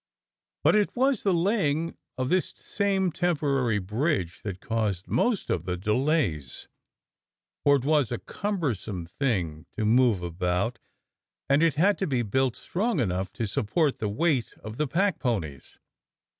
But 0.63 0.75
it 0.75 0.95
was 0.95 1.21
the 1.21 1.31
laying 1.31 1.95
of 2.17 2.29
this 2.29 2.55
same 2.57 3.11
temporary 3.11 3.77
bridge 3.77 4.41
that 4.41 4.59
caused 4.59 5.07
most 5.07 5.51
of 5.51 5.65
the 5.65 5.77
delays, 5.77 6.67
for 7.63 7.75
it 7.75 7.85
was 7.85 8.11
a 8.11 8.17
cumbersome 8.17 9.05
thing 9.05 9.67
to 9.77 9.85
move 9.85 10.23
about, 10.23 10.79
and 11.47 11.61
it 11.61 11.75
had 11.75 11.99
to 11.99 12.07
be 12.07 12.23
built 12.23 12.55
strong 12.55 12.99
enough 12.99 13.31
to 13.33 13.45
support 13.45 13.99
the 13.99 14.09
weight 14.09 14.55
of 14.63 14.77
the 14.77 14.87
packponies. 14.87 15.77